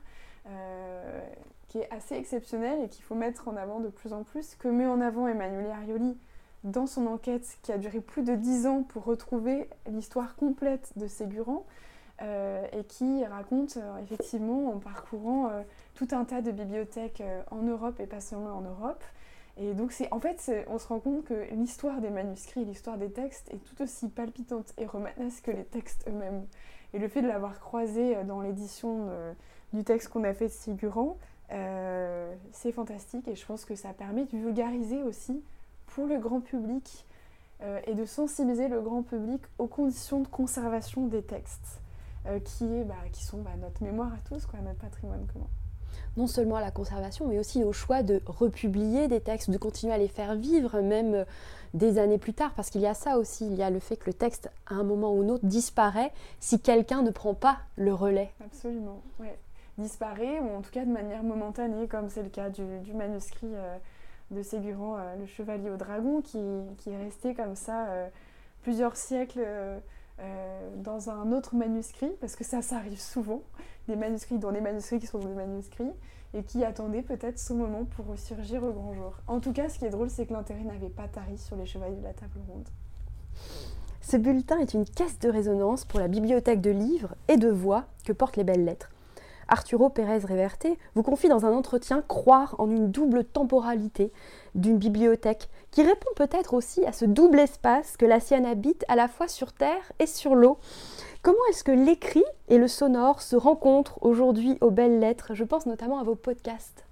[0.49, 1.27] euh,
[1.67, 4.69] qui est assez exceptionnel et qu'il faut mettre en avant de plus en plus, que
[4.69, 6.17] met en avant Emmanuel Arioli
[6.63, 11.08] dans son enquête qui a duré plus de dix ans pour retrouver l'histoire complète de
[11.08, 11.65] Ségurant
[12.21, 15.51] et qui raconte euh, effectivement en parcourant
[15.93, 19.03] tout un tas de bibliothèques en Europe et pas seulement en Europe.
[19.58, 23.12] Et donc c'est en fait on se rend compte que l'histoire des manuscrits, l'histoire des
[23.12, 26.45] textes est tout aussi palpitante et romanesque que les textes eux-mêmes.
[26.93, 29.10] Et le fait de l'avoir croisé dans l'édition
[29.73, 31.17] du texte qu'on a fait de Sigurant,
[31.51, 35.41] euh, c'est fantastique et je pense que ça permet de vulgariser aussi
[35.88, 37.06] pour le grand public
[37.62, 41.80] euh, et de sensibiliser le grand public aux conditions de conservation des textes
[42.28, 45.48] euh, qui, est, bah, qui sont bah, notre mémoire à tous, quoi, notre patrimoine commun.
[46.16, 49.94] Non seulement à la conservation, mais aussi au choix de republier des textes, de continuer
[49.94, 51.26] à les faire vivre, même
[51.74, 53.98] des années plus tard, parce qu'il y a ça aussi, il y a le fait
[53.98, 57.60] que le texte, à un moment ou un autre, disparaît si quelqu'un ne prend pas
[57.76, 58.32] le relais.
[58.44, 59.38] Absolument, ouais
[59.78, 62.63] disparaît, ou en tout cas de manière momentanée, comme c'est le cas du,
[62.94, 63.78] manuscrit euh,
[64.32, 68.08] de Ségurant, euh, le chevalier au dragon, qui, est resté comme ça euh,
[68.63, 69.46] plusieurs siècles
[70.77, 73.41] dans un autre manuscrit, parce que ça, ça arrive souvent,
[73.88, 75.91] des manuscrits dans des manuscrits qui sont des manuscrits,
[76.34, 79.13] et qui attendaient peut-être ce moment pour ressurgir au grand jour.
[79.27, 81.65] En tout cas, ce qui est drôle, c'est que l'intérêt n'avait pas tari sur les
[81.65, 82.67] chevaliers de la table ronde.
[84.01, 87.86] Ce bulletin est une caisse de résonance pour la bibliothèque de livres et de voix
[88.06, 88.89] que portent les belles lettres.
[89.47, 94.12] Arturo Pérez Reverte vous confie dans un entretien croire en une double temporalité
[94.55, 98.95] d'une bibliothèque qui répond peut-être aussi à ce double espace que la sienne habite à
[98.95, 100.57] la fois sur terre et sur l'eau.
[101.21, 105.33] Comment est-ce que l'écrit et le sonore se rencontrent aujourd'hui aux belles lettres?
[105.33, 106.88] Je pense notamment à vos podcasts.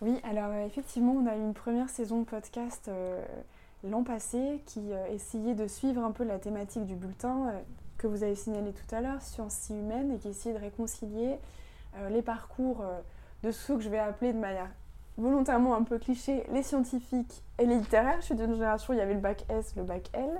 [0.00, 3.20] Oui, alors euh, effectivement, on a eu une première saison de podcast euh,
[3.82, 7.52] l'an passé qui euh, essayait de suivre un peu la thématique du bulletin
[7.96, 11.36] que vous avez signalé tout à l'heure, sciences humaines, et qui essayait de réconcilier
[12.10, 13.00] les parcours euh,
[13.42, 14.68] de ceux que je vais appeler de manière
[15.16, 18.20] volontairement un peu cliché, les scientifiques et les littéraires.
[18.20, 20.30] Je suis d'une génération, il y avait le bac S, le bac L.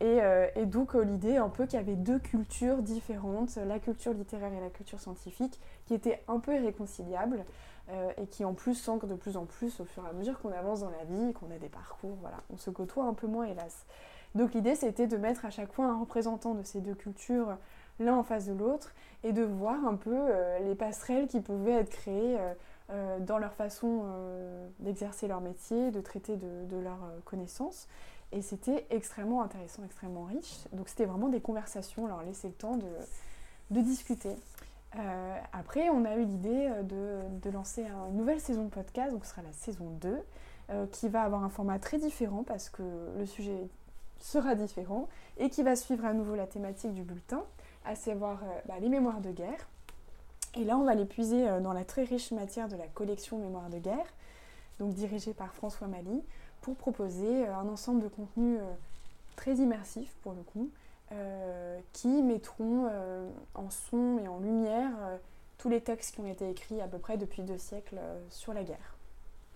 [0.00, 4.52] Et, euh, donc l'idée un peu qu'il y avait deux cultures différentes, la culture littéraire
[4.52, 7.44] et la culture scientifique, qui étaient un peu irréconciliables
[8.18, 10.52] et qui en plus s'ancrent de plus en plus au fur et à mesure qu'on
[10.52, 13.46] avance dans la vie, qu'on a des parcours, voilà, on se côtoie un peu moins
[13.46, 13.86] hélas.
[14.34, 17.56] Donc l'idée c'était de mettre à chaque fois un représentant de ces deux cultures
[17.98, 21.72] l'un en face de l'autre et de voir un peu euh, les passerelles qui pouvaient
[21.72, 22.54] être créées euh,
[22.90, 24.04] euh, dans leur façon
[24.78, 27.88] d'exercer leur métier, de traiter de, leurs connaissances.
[28.32, 30.64] Et c'était extrêmement intéressant, extrêmement riche.
[30.72, 34.34] Donc c'était vraiment des conversations, leur laisser le temps de, discuter.
[35.52, 39.42] après, on a eu l'idée de, lancer une nouvelle saison de podcast, donc ce sera
[39.42, 42.82] la saison 2, qui va avoir un format très différent parce que
[43.18, 43.68] le sujet
[44.18, 45.08] sera différent
[45.38, 47.44] et qui va suivre à nouveau la thématique du bulletin
[47.88, 49.66] à savoir euh, bah, les mémoires de guerre.
[50.54, 53.38] Et là, on va les puiser euh, dans la très riche matière de la collection
[53.38, 54.06] Mémoires de guerre,
[54.78, 56.22] donc dirigée par François Mali,
[56.60, 58.60] pour proposer euh, un ensemble de contenus
[59.36, 60.70] très immersifs pour le coup,
[61.94, 62.90] qui mettront
[63.54, 64.90] en son et en lumière
[65.56, 67.98] tous les textes qui ont été écrits à peu près depuis deux siècles
[68.28, 68.96] sur la guerre.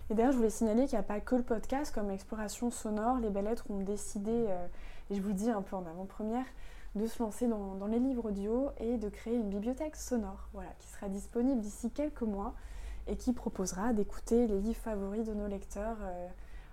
[0.09, 3.19] Et d'ailleurs, je voulais signaler qu'il n'y a pas que le podcast comme exploration sonore.
[3.19, 4.47] Les belles lettres ont décidé,
[5.11, 6.45] et je vous le dis un peu en avant-première,
[6.95, 10.87] de se lancer dans, les livres audio et de créer une bibliothèque sonore voilà, qui
[10.87, 12.53] sera disponible d'ici quelques mois
[13.07, 15.97] et qui proposera d'écouter les livres favoris de nos lecteurs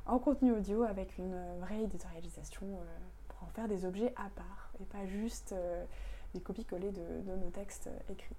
[0.06, 2.66] en contenu audio avec une vraie éditorialisation
[3.28, 5.54] pour en faire des objets à part et pas juste
[6.34, 8.36] des copies-collées de, nos textes écrits.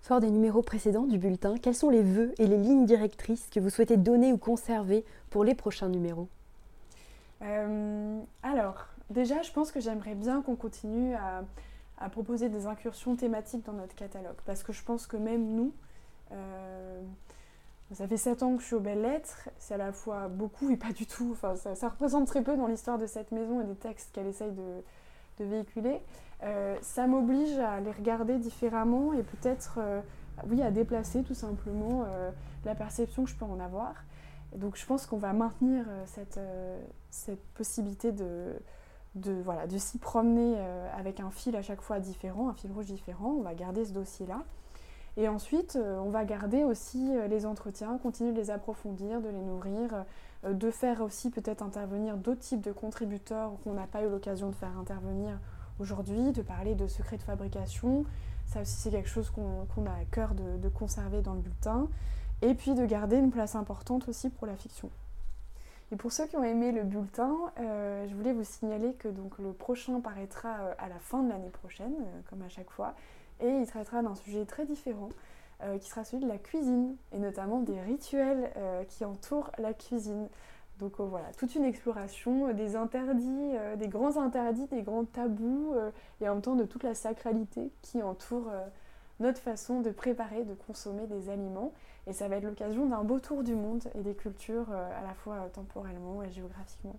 [0.00, 3.60] Fort des numéros précédents du bulletin, quels sont les vœux et les lignes directrices que
[3.60, 6.28] vous souhaitez donner ou conserver pour les prochains numéros?
[8.42, 11.44] Alors, déjà, je pense que j'aimerais bien qu'on continue à,
[12.10, 14.34] proposer des incursions thématiques dans notre catalogue.
[14.44, 15.72] Parce que je pense que même nous,
[16.32, 17.00] euh,
[17.92, 20.68] ça fait 7 ans que je suis aux belles lettres, c'est à la fois beaucoup
[20.70, 21.28] et pas du tout.
[21.30, 24.50] Enfin, ça, représente très peu dans l'histoire de cette maison et des textes qu'elle essaye
[24.50, 24.82] de,
[25.44, 26.00] véhiculer.
[26.44, 30.00] Euh, ça m'oblige à les regarder différemment et peut-être, euh,
[30.46, 32.04] oui, à déplacer tout simplement
[32.64, 33.94] la perception que je peux en avoir.
[34.54, 36.38] Donc je pense qu'on va maintenir cette
[37.54, 38.54] possibilité de,
[39.14, 39.44] de,
[39.78, 43.34] s'y promener euh, avec un fil à chaque fois différent, un fil rouge différent.
[43.38, 44.42] On va garder ce dossier-là.
[45.18, 49.28] Et ensuite, euh, on va garder aussi euh, les entretiens, continuer de les approfondir, de
[49.28, 50.04] les nourrir,
[50.48, 54.54] de faire aussi peut-être intervenir d'autres types de contributeurs qu'on n'a pas eu l'occasion de
[54.54, 55.38] faire intervenir
[55.78, 58.04] aujourd'hui, de parler de secrets de fabrication.
[58.46, 61.88] Ça aussi, c'est quelque chose qu'on a à cœur de conserver dans le bulletin.
[62.40, 64.90] Et puis de garder une place importante aussi pour la fiction.
[65.92, 69.52] Et pour ceux qui ont aimé le bulletin, euh, je voulais vous signaler que le
[69.52, 72.94] prochain paraîtra euh, à la fin de l'année prochaine, euh, comme à chaque fois,
[73.40, 75.10] et il traitera d'un sujet très différent,
[75.80, 78.50] qui sera celui de la cuisine, et notamment des rituels
[78.88, 80.28] qui entourent la cuisine.
[80.80, 85.72] Donc voilà, toute une exploration des interdits, des grands interdits, des grands tabous,
[86.20, 88.50] et en même temps de toute la sacralité qui entoure
[89.20, 91.72] notre façon de préparer, de consommer des aliments.
[92.06, 95.02] Et ça va être l'occasion d'un beau tour du monde et des cultures euh, à
[95.02, 96.96] la fois euh, temporellement et géographiquement.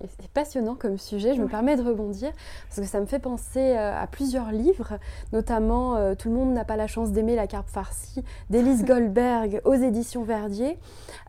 [0.00, 2.30] C'est passionnant comme sujet, je me permets de rebondir
[2.68, 4.96] parce que ça me fait penser euh, à plusieurs livres,
[5.32, 9.60] notamment euh, Tout le monde n'a pas la chance d'aimer la carpe farcie d'Élise Goldberg
[9.64, 10.78] aux éditions Verdier,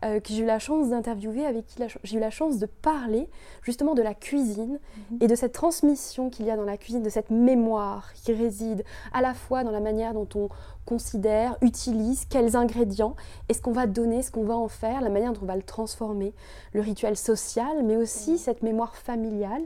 [0.04, 3.28] euh, que j'ai eu la chance d'interviewer, avec qui j'ai eu la chance de parler
[3.62, 4.78] justement de la cuisine
[5.10, 5.18] mhm.
[5.20, 8.84] et de cette transmission qu'il y a dans la cuisine, de cette mémoire qui réside
[9.12, 10.48] à la fois dans la manière dont on
[10.90, 13.14] considère, utilise, quels ingrédients,
[13.48, 15.54] et ce qu'on va donner, ce qu'on va en faire, la manière dont on va
[15.54, 16.32] le transformer,
[16.72, 19.62] le rituel social, mais aussi cette mémoire familiale,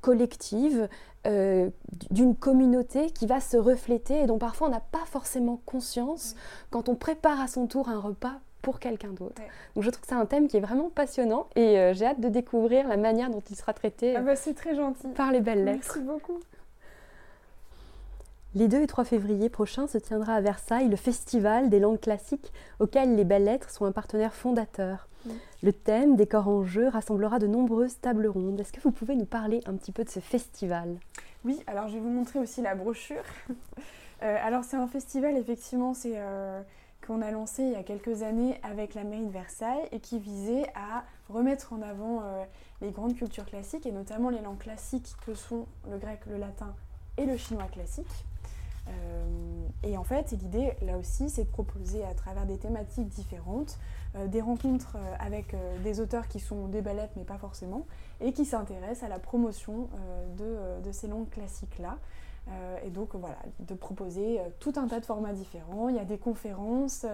[0.00, 0.88] collective,
[1.26, 1.70] euh,
[2.10, 6.36] d'une communauté qui va se refléter et dont parfois on n'a pas forcément conscience
[6.70, 9.42] quand on prépare à son tour un repas pour quelqu'un d'autre.
[9.74, 12.20] Donc je trouve que c'est un thème qui est vraiment passionnant et euh, j'ai hâte
[12.20, 15.08] de découvrir la manière dont il sera traité ah bah, c'est très gentil.
[15.08, 15.94] par les belles lettres.
[15.94, 16.40] Merci beaucoup.
[18.56, 22.52] Les 2 et 3 février prochains se tiendra à Versailles le Festival des langues classiques
[22.80, 25.08] auquel les Belles Lettres sont un partenaire fondateur.
[25.66, 28.60] Le thème Décor en jeu rassemblera de nombreuses tables rondes.
[28.60, 30.96] Est-ce que vous pouvez nous parler un petit peu de ce festival?
[31.44, 33.24] Oui, alors je vais vous montrer aussi la brochure.
[34.22, 36.62] Euh, alors c'est un festival effectivement c'est euh,
[37.06, 40.18] qu'on a lancé il y a quelques années avec la mairie de Versailles et qui
[40.18, 42.42] visait à remettre en avant euh,
[42.80, 46.74] les grandes cultures classiques et notamment les langues classiques que sont le grec, le latin
[47.18, 48.06] et le chinois classique.
[48.88, 53.78] Euh, et en fait, l'idée, là aussi, c'est de proposer à travers des thématiques différentes,
[54.16, 57.86] euh, des rencontres euh, avec des auteurs qui sont des ballettes, mais pas forcément,
[58.20, 59.88] et qui s'intéressent à la promotion
[60.36, 61.98] de, ces langues classiques-là.
[62.84, 65.88] et donc, voilà, de proposer tout un tas de formats différents.
[65.88, 67.04] Il y a des conférences,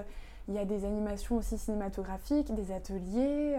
[0.48, 3.56] il y a des animations aussi cinématographiques, des ateliers,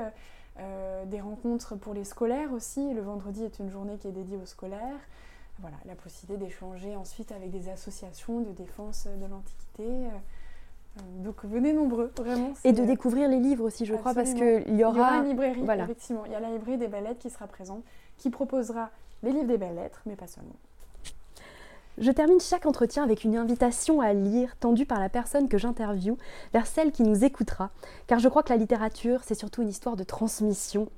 [1.07, 2.93] des rencontres pour les scolaires aussi.
[2.93, 5.01] Le vendredi est une journée qui est dédiée aux scolaires
[5.59, 9.83] voilà, la possibilité d'échanger ensuite avec des associations de défense de l'Antiquité.
[9.83, 10.09] Euh,
[10.97, 12.53] euh, donc venez nombreux, vraiment.
[12.63, 15.17] Et de découvrir les livres aussi, je crois, parce qu'il y aura...
[15.17, 16.25] une librairie, effectivement.
[16.25, 17.83] Il y a la librairie des belles lettres qui sera présente,
[18.17, 18.89] qui proposera
[19.21, 20.55] les livres des belles lettres, mais pas seulement.
[21.99, 26.17] Je termine chaque entretien avec une invitation à lire tendue par la personne que j'interviewe
[26.51, 27.69] vers celle qui nous écoutera,
[28.07, 30.89] car je crois que la littérature, c'est surtout une histoire de transmission.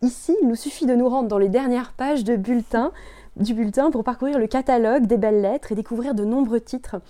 [0.00, 2.90] Ici, il nous suffit de nous rendre dans les dernières pages de bulletin
[3.40, 7.00] du bulletin pour parcourir le catalogue des belles lettres et découvrir de nombreux titres.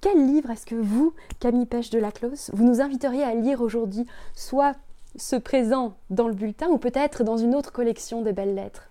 [0.00, 3.60] Quel livre est-ce que vous, Camille Pêche de la Close, vous nous inviteriez à lire
[3.60, 4.74] aujourd'hui, soit
[5.16, 8.88] ce présent dans le bulletin ou peut-être dans une autre collection des belles lettres?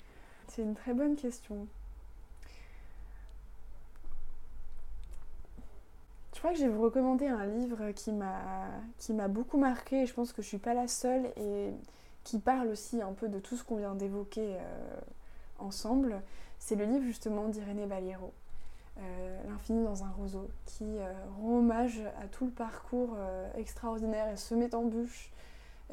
[0.47, 1.67] C'est une très bonne question.
[6.33, 10.13] Je crois que je vais vous recommander un livre qui m'a beaucoup marqué et je
[10.13, 11.69] pense que je ne suis pas la seule et
[12.23, 14.99] qui parle aussi un peu de tout ce qu'on vient d'évoquer euh,
[15.59, 16.21] ensemble
[16.61, 18.31] c'est le livre justement d'Irénée Baliero,
[18.99, 24.31] euh, L'infini dans un roseau, qui euh, rend hommage à tout le parcours euh, extraordinaire
[24.31, 25.33] et semé d'embûches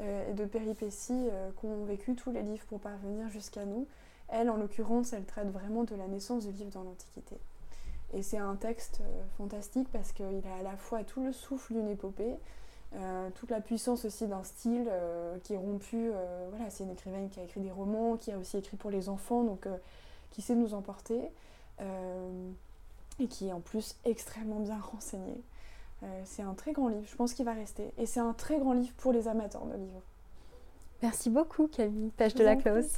[0.01, 3.85] et de péripéties qu'ont vécu tous les livres pour parvenir jusqu'à nous.
[4.29, 7.35] Elle, en l'occurrence, elle traite vraiment de la naissance du livre dans l'Antiquité.
[8.13, 9.01] Et c'est un texte
[9.37, 12.37] fantastique parce qu'il a à la fois tout le souffle d'une épopée,
[13.35, 14.89] toute la puissance aussi d'un style
[15.43, 16.11] qui est rompu.
[16.49, 19.09] voilà, c'est une écrivaine qui a écrit des romans, qui a aussi écrit pour les
[19.09, 19.67] enfants, donc
[20.31, 21.19] qui sait nous emporter
[23.19, 25.41] et qui est en plus extrêmement bien renseigné.
[26.25, 27.93] c'est un très grand livre, je pense qu'il va rester.
[27.97, 30.01] Et c'est un très grand livre pour les amateurs de livres.
[31.01, 32.91] Merci beaucoup Camille, page de la Close.